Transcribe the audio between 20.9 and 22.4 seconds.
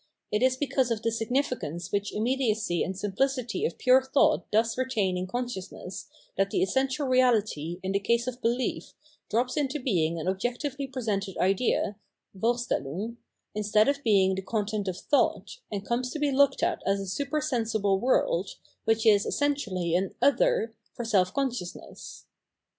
for self consciousness.